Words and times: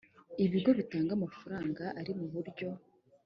ibigo 0.45 0.69
bitanga 0.79 1.11
amafaranga 1.17 1.83
ari 1.99 2.11
mu 2.19 2.25
buryo 2.33 2.69